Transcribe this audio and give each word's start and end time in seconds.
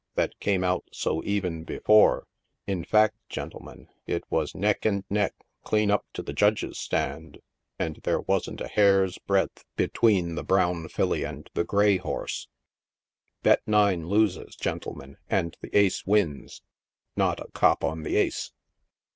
"that 0.15 0.39
came 0.39 0.63
out 0.63 0.83
so 0.91 1.23
even 1.25 1.63
before; 1.63 2.25
in 2.65 2.83
fact, 2.83 3.15
gentlemen, 3.29 3.87
it 4.07 4.23
was 4.31 4.55
neck 4.55 4.83
and 4.83 5.03
neck 5.11 5.35
clean 5.63 5.91
up 5.91 6.07
to 6.11 6.23
the 6.23 6.33
judge's 6.33 6.79
stand, 6.79 7.37
and 7.77 7.97
there 7.97 8.21
wasn't 8.21 8.59
a 8.61 8.67
hair's 8.67 9.19
breadth 9.19 9.63
be 9.75 9.87
tween 9.87 10.33
the 10.33 10.41
brown 10.43 10.87
filly 10.89 11.23
and 11.23 11.51
the 11.53 11.63
grey 11.63 11.97
horse; 11.97 12.47
(bet 13.43 13.61
nine 13.67 14.07
loses, 14.07 14.55
gentle 14.55 14.95
men, 14.95 15.17
and 15.29 15.55
the 15.61 15.69
ace 15.77 16.03
wins— 16.03 16.63
not 17.15 17.39
a 17.39 17.51
cop 17.51 17.83
on 17.83 18.01
the 18.01 18.15
ace.) 18.15 18.51